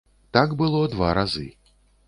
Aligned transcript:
Так 0.37 0.55
было 0.63 0.81
два 0.95 1.13
разы. 1.21 1.47